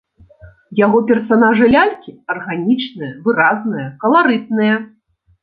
[0.85, 4.75] Яго персанажы-лялькі арганічныя, выразныя, каларытныя.